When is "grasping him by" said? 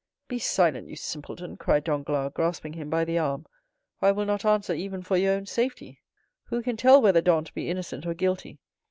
2.33-3.05